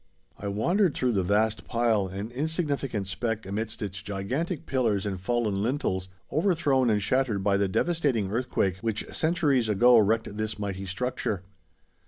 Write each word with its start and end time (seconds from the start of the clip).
I 0.39 0.47
wandered 0.47 0.95
through 0.95 1.11
the 1.11 1.21
vast 1.21 1.65
pile, 1.67 2.07
an 2.07 2.31
insignificant 2.31 3.05
speck 3.05 3.45
amidst 3.45 3.83
its 3.83 4.01
gigantic 4.01 4.65
pillars 4.65 5.05
and 5.05 5.21
fallen 5.21 5.61
lintels, 5.61 6.09
overthrown 6.31 6.89
and 6.89 6.99
shattered 6.99 7.43
by 7.43 7.57
the 7.57 7.67
devastating 7.67 8.31
earthquake 8.31 8.77
which 8.77 9.05
centuries 9.13 9.69
ago 9.69 9.99
wrecked 9.99 10.35
this 10.37 10.57
mighty 10.57 10.87
structure. 10.87 11.43